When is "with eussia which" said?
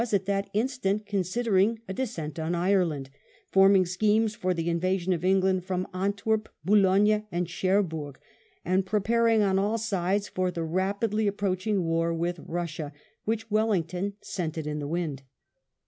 12.15-13.51